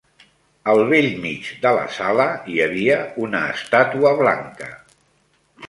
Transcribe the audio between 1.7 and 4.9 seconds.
la sala hi havia una estàtua blanca